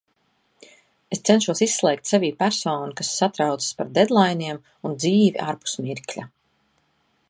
[1.15, 6.31] Es cenšos izslēgt sevī personu, kas satraucas par deadlainiem un dzīvi ārpus mirkļa.